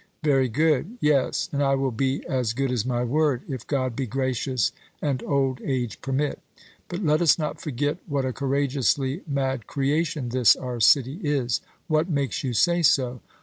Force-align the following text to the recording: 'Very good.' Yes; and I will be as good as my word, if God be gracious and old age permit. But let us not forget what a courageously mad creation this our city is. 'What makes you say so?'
'Very 0.23 0.49
good.' 0.49 0.97
Yes; 0.99 1.47
and 1.53 1.61
I 1.61 1.75
will 1.75 1.91
be 1.91 2.25
as 2.25 2.53
good 2.53 2.71
as 2.71 2.87
my 2.87 3.03
word, 3.03 3.43
if 3.47 3.67
God 3.67 3.95
be 3.95 4.07
gracious 4.07 4.71
and 4.99 5.21
old 5.21 5.61
age 5.63 6.01
permit. 6.01 6.39
But 6.89 7.03
let 7.05 7.21
us 7.21 7.37
not 7.37 7.61
forget 7.61 7.99
what 8.07 8.25
a 8.25 8.33
courageously 8.33 9.21
mad 9.27 9.67
creation 9.67 10.29
this 10.29 10.55
our 10.55 10.79
city 10.79 11.19
is. 11.21 11.61
'What 11.85 12.09
makes 12.09 12.43
you 12.43 12.53
say 12.53 12.81
so?' 12.81 13.21